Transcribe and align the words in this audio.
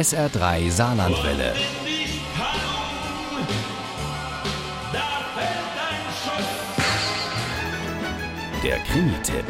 SR3 0.00 0.70
Saarlandwelle. 0.70 1.52
Der 8.64 8.78
Krimi-Tipp. 8.78 9.44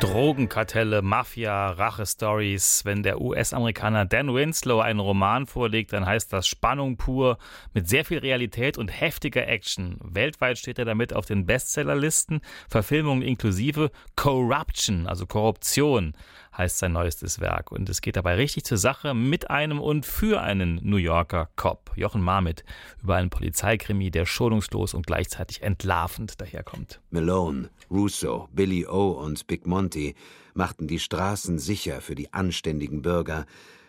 Drogenkartelle, 0.00 1.02
Mafia, 1.02 1.70
Rache-Stories. 1.70 2.86
Wenn 2.86 3.02
der 3.02 3.20
US-Amerikaner 3.20 4.06
Dan 4.06 4.34
Winslow 4.34 4.80
einen 4.80 5.00
Roman 5.00 5.46
vorlegt, 5.46 5.92
dann 5.92 6.06
heißt 6.06 6.32
das 6.32 6.46
Spannung 6.46 6.96
pur 6.96 7.36
mit 7.74 7.90
sehr 7.90 8.06
viel 8.06 8.18
Realität 8.18 8.78
und 8.78 8.88
heftiger 8.88 9.46
Action. 9.46 9.98
Weltweit 10.02 10.56
steht 10.56 10.78
er 10.78 10.86
damit 10.86 11.12
auf 11.12 11.26
den 11.26 11.44
Bestsellerlisten, 11.44 12.40
Verfilmungen 12.70 13.22
inklusive 13.22 13.90
Corruption, 14.16 15.06
also 15.06 15.26
Korruption 15.26 16.14
heißt 16.56 16.78
sein 16.78 16.92
neuestes 16.92 17.40
Werk. 17.40 17.72
Und 17.72 17.88
es 17.88 18.00
geht 18.00 18.16
dabei 18.16 18.34
richtig 18.34 18.64
zur 18.64 18.78
Sache 18.78 19.14
mit 19.14 19.50
einem 19.50 19.80
und 19.80 20.06
für 20.06 20.40
einen 20.40 20.80
New 20.82 20.96
Yorker 20.96 21.50
Cop, 21.56 21.92
Jochen 21.96 22.22
Marmit, 22.22 22.64
über 23.02 23.16
einen 23.16 23.30
Polizeikrimi, 23.30 24.10
der 24.10 24.26
schonungslos 24.26 24.94
und 24.94 25.06
gleichzeitig 25.06 25.62
entlarvend 25.62 26.40
daherkommt. 26.40 27.00
Malone, 27.10 27.70
Russo, 27.90 28.48
Billy 28.52 28.86
O. 28.86 29.12
und 29.12 29.46
Big 29.46 29.66
Monty 29.66 30.14
machten 30.54 30.86
die 30.86 30.98
Straßen 30.98 31.58
sicher 31.58 32.00
für 32.00 32.14
die 32.14 32.32
anständigen 32.32 33.02
Bürger, 33.02 33.46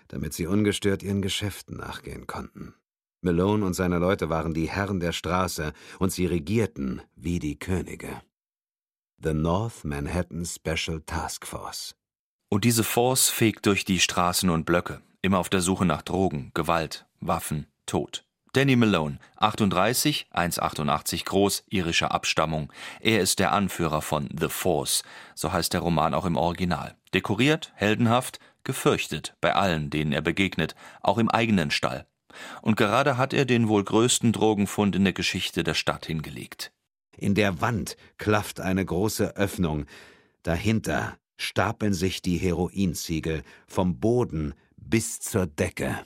damit 0.07 0.33
sie 0.33 0.47
ungestört 0.47 1.03
ihren 1.03 1.21
Geschäften 1.21 1.77
nachgehen 1.77 2.27
konnten. 2.27 2.73
Malone 3.21 3.65
und 3.65 3.73
seine 3.73 3.99
Leute 3.99 4.29
waren 4.29 4.53
die 4.53 4.69
Herren 4.69 4.99
der 4.99 5.13
Straße 5.13 5.73
und 5.99 6.11
sie 6.11 6.25
regierten 6.25 7.01
wie 7.15 7.39
die 7.39 7.57
Könige. 7.57 8.21
The 9.23 9.33
North 9.33 9.85
Manhattan 9.85 10.45
Special 10.45 11.01
Task 11.05 11.47
Force. 11.47 11.95
Und 12.53 12.65
diese 12.65 12.83
Force 12.83 13.31
fegt 13.31 13.65
durch 13.65 13.83
die 13.83 13.99
Straßen 13.99 14.51
und 14.51 14.65
Blöcke, 14.65 15.01
immer 15.23 15.39
auf 15.39 15.49
der 15.49 15.61
Suche 15.61 15.85
nach 15.85 16.03
Drogen, 16.03 16.51
Gewalt, 16.53 17.07
Waffen, 17.19 17.65
Tod. 17.87 18.25
Danny 18.51 18.75
Malone, 18.75 19.17
38, 19.37 20.27
1,88 20.31 21.25
groß, 21.25 21.63
irischer 21.71 22.11
Abstammung. 22.11 22.71
Er 22.99 23.21
ist 23.21 23.39
der 23.39 23.53
Anführer 23.53 24.03
von 24.03 24.29
The 24.39 24.49
Force, 24.49 25.01
so 25.33 25.51
heißt 25.51 25.73
der 25.73 25.81
Roman 25.81 26.13
auch 26.13 26.25
im 26.25 26.35
Original. 26.35 26.95
Dekoriert, 27.15 27.71
heldenhaft, 27.73 28.39
gefürchtet 28.63 29.35
bei 29.41 29.55
allen, 29.55 29.89
denen 29.89 30.11
er 30.11 30.21
begegnet, 30.21 30.75
auch 31.01 31.17
im 31.17 31.31
eigenen 31.31 31.71
Stall. 31.71 32.05
Und 32.61 32.77
gerade 32.77 33.17
hat 33.17 33.33
er 33.33 33.45
den 33.45 33.67
wohl 33.67 33.83
größten 33.83 34.31
Drogenfund 34.31 34.95
in 34.95 35.05
der 35.05 35.13
Geschichte 35.13 35.63
der 35.63 35.73
Stadt 35.73 36.05
hingelegt. 36.05 36.71
In 37.17 37.33
der 37.33 37.61
Wand 37.61 37.97
klafft 38.19 38.59
eine 38.59 38.85
große 38.85 39.37
Öffnung. 39.37 39.87
Dahinter 40.43 41.17
stapeln 41.43 41.93
sich 41.93 42.21
die 42.21 42.37
Heroinziegel 42.37 43.43
vom 43.67 43.99
Boden 43.99 44.53
bis 44.77 45.19
zur 45.19 45.47
Decke. 45.47 46.05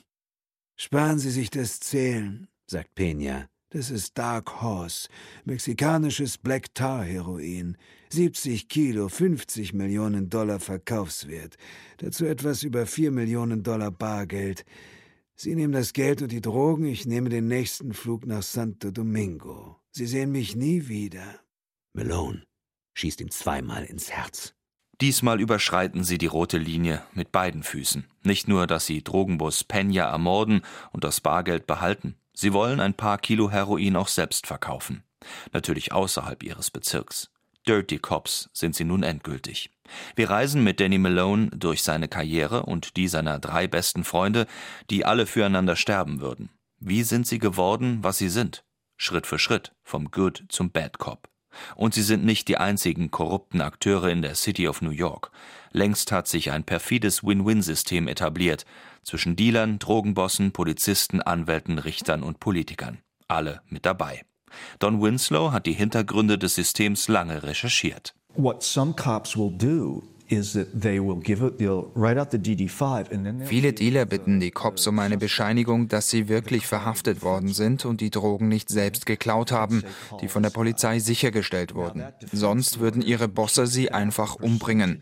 Sparen 0.76 1.18
Sie 1.18 1.30
sich 1.30 1.50
das 1.50 1.80
Zählen, 1.80 2.48
sagt 2.66 2.96
Peña. 2.96 3.48
Das 3.70 3.90
ist 3.90 4.16
Dark 4.16 4.62
Horse, 4.62 5.08
mexikanisches 5.44 6.38
Black 6.38 6.74
Tar 6.74 7.04
Heroin. 7.04 7.76
70 8.10 8.68
Kilo, 8.68 9.10
50 9.10 9.74
Millionen 9.74 10.30
Dollar 10.30 10.58
Verkaufswert. 10.58 11.56
Dazu 11.98 12.24
etwas 12.24 12.62
über 12.62 12.86
4 12.86 13.10
Millionen 13.10 13.62
Dollar 13.62 13.90
Bargeld. 13.90 14.64
Sie 15.36 15.54
nehmen 15.54 15.74
das 15.74 15.92
Geld 15.92 16.22
und 16.22 16.32
die 16.32 16.40
Drogen, 16.40 16.86
ich 16.86 17.04
nehme 17.04 17.28
den 17.28 17.46
nächsten 17.46 17.92
Flug 17.92 18.26
nach 18.26 18.42
Santo 18.42 18.90
Domingo. 18.90 19.76
Sie 19.90 20.06
sehen 20.06 20.32
mich 20.32 20.56
nie 20.56 20.88
wieder. 20.88 21.40
Malone 21.92 22.44
schießt 22.94 23.20
ihm 23.20 23.30
zweimal 23.30 23.84
ins 23.84 24.10
Herz. 24.10 24.54
Diesmal 25.00 25.40
überschreiten 25.40 26.02
sie 26.02 26.18
die 26.18 26.26
rote 26.26 26.58
Linie 26.58 27.02
mit 27.14 27.30
beiden 27.30 27.62
Füßen. 27.62 28.06
Nicht 28.24 28.48
nur, 28.48 28.66
dass 28.66 28.86
sie 28.86 29.04
Drogenboss 29.04 29.64
Peña 29.68 30.10
ermorden 30.10 30.62
und 30.90 31.04
das 31.04 31.20
Bargeld 31.20 31.66
behalten. 31.68 32.16
Sie 32.32 32.52
wollen 32.52 32.80
ein 32.80 32.94
paar 32.94 33.18
Kilo 33.18 33.50
Heroin 33.50 33.96
auch 33.96 34.08
selbst 34.08 34.46
verkaufen. 34.46 35.04
Natürlich 35.52 35.92
außerhalb 35.92 36.42
ihres 36.42 36.70
Bezirks. 36.70 37.30
Dirty 37.66 37.98
Cops 37.98 38.48
sind 38.52 38.74
sie 38.74 38.84
nun 38.84 39.02
endgültig. 39.02 39.70
Wir 40.16 40.30
reisen 40.30 40.64
mit 40.64 40.80
Danny 40.80 40.98
Malone 40.98 41.50
durch 41.50 41.82
seine 41.82 42.08
Karriere 42.08 42.64
und 42.64 42.96
die 42.96 43.08
seiner 43.08 43.38
drei 43.38 43.66
besten 43.66 44.04
Freunde, 44.04 44.46
die 44.90 45.04
alle 45.04 45.26
füreinander 45.26 45.76
sterben 45.76 46.20
würden. 46.20 46.50
Wie 46.80 47.02
sind 47.02 47.26
sie 47.26 47.38
geworden, 47.38 47.98
was 48.02 48.18
sie 48.18 48.28
sind? 48.28 48.64
Schritt 48.96 49.26
für 49.26 49.38
Schritt, 49.38 49.72
vom 49.82 50.10
Good 50.10 50.44
zum 50.48 50.70
Bad 50.70 50.98
Cop. 50.98 51.28
Und 51.76 51.94
sie 51.94 52.02
sind 52.02 52.24
nicht 52.24 52.48
die 52.48 52.56
einzigen 52.56 53.10
korrupten 53.10 53.60
Akteure 53.60 54.08
in 54.08 54.22
der 54.22 54.34
City 54.34 54.68
of 54.68 54.82
New 54.82 54.90
York. 54.90 55.30
Längst 55.72 56.12
hat 56.12 56.28
sich 56.28 56.50
ein 56.50 56.64
perfides 56.64 57.22
Win-Win-System 57.22 58.08
etabliert 58.08 58.64
zwischen 59.02 59.36
Dealern, 59.36 59.78
Drogenbossen, 59.78 60.52
Polizisten, 60.52 61.22
Anwälten, 61.22 61.78
Richtern 61.78 62.22
und 62.22 62.40
Politikern. 62.40 62.98
Alle 63.26 63.60
mit 63.68 63.86
dabei. 63.86 64.22
Don 64.78 65.02
Winslow 65.02 65.52
hat 65.52 65.66
die 65.66 65.72
Hintergründe 65.72 66.38
des 66.38 66.54
Systems 66.54 67.08
lange 67.08 67.42
recherchiert. 67.42 68.14
What 68.34 68.62
some 68.62 68.94
cops 68.94 69.36
will 69.36 69.50
do 69.50 70.02
Viele 73.44 73.72
Dealer 73.72 74.04
bitten 74.04 74.40
die 74.40 74.50
Cops 74.50 74.86
um 74.86 74.98
eine 74.98 75.16
Bescheinigung, 75.16 75.88
dass 75.88 76.10
sie 76.10 76.28
wirklich 76.28 76.66
verhaftet 76.66 77.22
worden 77.22 77.48
sind 77.48 77.86
und 77.86 78.00
die 78.02 78.10
Drogen 78.10 78.48
nicht 78.48 78.68
selbst 78.68 79.06
geklaut 79.06 79.52
haben, 79.52 79.84
die 80.20 80.28
von 80.28 80.42
der 80.42 80.50
Polizei 80.50 80.98
sichergestellt 80.98 81.74
wurden. 81.74 82.04
Sonst 82.30 82.78
würden 82.78 83.00
ihre 83.00 83.28
Bosse 83.28 83.66
sie 83.66 83.90
einfach 83.90 84.34
umbringen. 84.34 85.00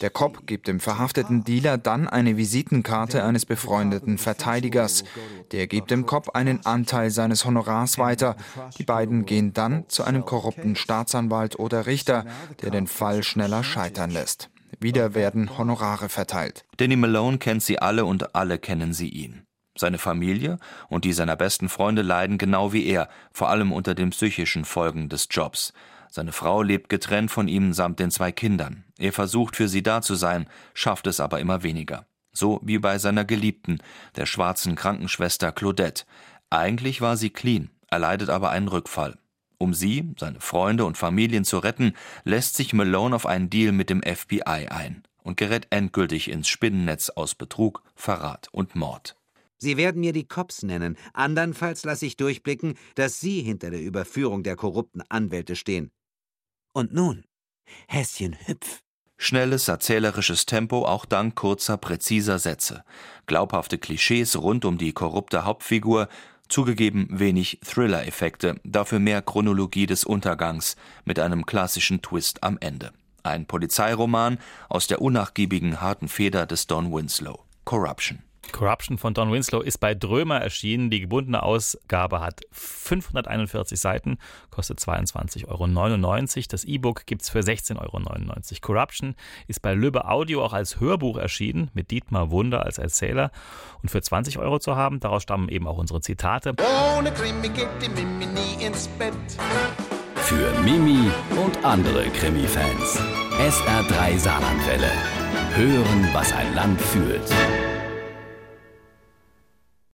Der 0.00 0.10
Cop 0.10 0.46
gibt 0.46 0.66
dem 0.66 0.80
verhafteten 0.80 1.44
Dealer 1.44 1.78
dann 1.78 2.08
eine 2.08 2.36
Visitenkarte 2.36 3.22
eines 3.22 3.46
befreundeten 3.46 4.18
Verteidigers. 4.18 5.04
Der 5.52 5.68
gibt 5.68 5.92
dem 5.92 6.04
Cop 6.04 6.30
einen 6.34 6.66
Anteil 6.66 7.10
seines 7.10 7.44
Honorars 7.44 7.98
weiter. 7.98 8.36
Die 8.78 8.84
beiden 8.84 9.24
gehen 9.24 9.52
dann 9.52 9.84
zu 9.88 10.02
einem 10.02 10.24
korrupten 10.24 10.74
Staatsanwalt 10.74 11.58
oder 11.60 11.86
Richter, 11.86 12.24
der 12.62 12.70
den 12.70 12.88
Fall 12.88 13.22
schneller 13.22 13.62
scheitern 13.62 14.10
lässt. 14.10 14.50
Wieder 14.80 15.14
werden 15.14 15.56
Honorare 15.58 16.08
verteilt. 16.08 16.64
Danny 16.76 16.96
Malone 16.96 17.38
kennt 17.38 17.62
sie 17.62 17.78
alle 17.78 18.04
und 18.04 18.34
alle 18.34 18.58
kennen 18.58 18.92
sie 18.92 19.08
ihn. 19.08 19.46
Seine 19.76 19.98
Familie 19.98 20.58
und 20.88 21.04
die 21.04 21.12
seiner 21.12 21.36
besten 21.36 21.68
Freunde 21.68 22.02
leiden 22.02 22.38
genau 22.38 22.72
wie 22.72 22.86
er, 22.86 23.08
vor 23.32 23.48
allem 23.48 23.72
unter 23.72 23.94
den 23.94 24.10
psychischen 24.10 24.64
Folgen 24.64 25.08
des 25.08 25.26
Jobs. 25.30 25.72
Seine 26.10 26.30
Frau 26.30 26.62
lebt 26.62 26.88
getrennt 26.88 27.32
von 27.32 27.48
ihm 27.48 27.72
samt 27.72 27.98
den 27.98 28.12
zwei 28.12 28.30
Kindern. 28.30 28.84
Er 28.98 29.12
versucht 29.12 29.56
für 29.56 29.68
sie 29.68 29.82
da 29.82 30.00
zu 30.00 30.14
sein, 30.14 30.46
schafft 30.72 31.08
es 31.08 31.18
aber 31.18 31.40
immer 31.40 31.64
weniger. 31.64 32.06
So 32.32 32.60
wie 32.62 32.78
bei 32.78 32.98
seiner 32.98 33.24
Geliebten, 33.24 33.78
der 34.14 34.26
schwarzen 34.26 34.76
Krankenschwester 34.76 35.50
Claudette. 35.50 36.04
Eigentlich 36.50 37.00
war 37.00 37.16
sie 37.16 37.30
clean, 37.30 37.70
erleidet 37.90 38.30
aber 38.30 38.50
einen 38.50 38.68
Rückfall. 38.68 39.18
Um 39.58 39.74
sie, 39.74 40.12
seine 40.18 40.40
Freunde 40.40 40.84
und 40.84 40.98
Familien 40.98 41.44
zu 41.44 41.58
retten, 41.58 41.94
lässt 42.24 42.56
sich 42.56 42.72
Malone 42.72 43.14
auf 43.14 43.26
einen 43.26 43.50
Deal 43.50 43.72
mit 43.72 43.90
dem 43.90 44.02
FBI 44.02 44.68
ein 44.68 45.02
und 45.22 45.36
gerät 45.36 45.66
endgültig 45.70 46.30
ins 46.30 46.48
Spinnennetz 46.48 47.10
aus 47.10 47.34
Betrug, 47.34 47.82
Verrat 47.94 48.48
und 48.52 48.74
Mord. 48.74 49.16
Sie 49.56 49.76
werden 49.76 50.00
mir 50.00 50.12
die 50.12 50.28
Cops 50.28 50.62
nennen, 50.62 50.96
andernfalls 51.14 51.84
lasse 51.84 52.06
ich 52.06 52.16
durchblicken, 52.16 52.74
dass 52.96 53.20
Sie 53.20 53.40
hinter 53.40 53.70
der 53.70 53.80
Überführung 53.80 54.42
der 54.42 54.56
korrupten 54.56 55.02
Anwälte 55.08 55.56
stehen. 55.56 55.90
Und 56.72 56.92
nun, 56.92 57.24
Häschen 57.88 58.36
hüpf. 58.46 58.80
Schnelles 59.16 59.68
erzählerisches 59.68 60.44
Tempo 60.44 60.84
auch 60.84 61.06
dank 61.06 61.36
kurzer, 61.36 61.76
präziser 61.76 62.38
Sätze. 62.38 62.84
Glaubhafte 63.26 63.78
Klischees 63.78 64.36
rund 64.36 64.64
um 64.64 64.76
die 64.76 64.92
korrupte 64.92 65.44
Hauptfigur 65.44 66.08
Zugegeben 66.48 67.08
wenig 67.10 67.58
Thriller-Effekte, 67.64 68.60
dafür 68.64 68.98
mehr 68.98 69.22
Chronologie 69.22 69.86
des 69.86 70.04
Untergangs 70.04 70.76
mit 71.04 71.18
einem 71.18 71.46
klassischen 71.46 72.02
Twist 72.02 72.42
am 72.42 72.58
Ende. 72.60 72.92
Ein 73.22 73.46
Polizeiroman 73.46 74.38
aus 74.68 74.86
der 74.86 75.00
unnachgiebigen 75.00 75.80
harten 75.80 76.08
Feder 76.08 76.46
des 76.46 76.66
Don 76.66 76.92
Winslow. 76.92 77.44
Corruption. 77.64 78.22
Corruption 78.54 78.98
von 78.98 79.14
Don 79.14 79.32
Winslow 79.32 79.60
ist 79.60 79.78
bei 79.78 79.96
Drömer 79.96 80.40
erschienen. 80.40 80.88
Die 80.88 81.00
gebundene 81.00 81.42
Ausgabe 81.42 82.20
hat 82.20 82.42
541 82.52 83.80
Seiten, 83.80 84.18
kostet 84.50 84.78
22,99 84.78 85.48
Euro. 85.48 86.46
Das 86.48 86.64
E-Book 86.64 87.04
gibt 87.04 87.22
es 87.22 87.30
für 87.30 87.40
16,99 87.40 87.80
Euro. 87.80 88.60
Corruption 88.60 89.16
ist 89.48 89.60
bei 89.60 89.74
Löbe 89.74 90.04
Audio 90.08 90.44
auch 90.44 90.52
als 90.52 90.78
Hörbuch 90.78 91.18
erschienen, 91.18 91.70
mit 91.74 91.90
Dietmar 91.90 92.30
Wunder 92.30 92.64
als 92.64 92.78
Erzähler 92.78 93.32
und 93.82 93.88
für 93.88 94.00
20 94.00 94.38
Euro 94.38 94.60
zu 94.60 94.76
haben. 94.76 95.00
Daraus 95.00 95.24
stammen 95.24 95.48
eben 95.48 95.66
auch 95.66 95.76
unsere 95.76 96.00
Zitate. 96.00 96.54
Ohne 96.96 97.10
Krimi 97.10 97.48
geht 97.48 97.68
die 97.82 97.88
Mimi 97.88 98.26
nie 98.26 98.64
ins 98.64 98.86
Bett. 98.86 99.14
Für 100.14 100.52
Mimi 100.62 101.10
und 101.44 101.64
andere 101.64 102.04
Krimi-Fans. 102.04 103.00
SR3 103.36 104.16
Saarlandwelle. 104.16 104.92
Hören, 105.56 106.08
was 106.12 106.32
ein 106.32 106.54
Land 106.54 106.80
fühlt. 106.80 107.73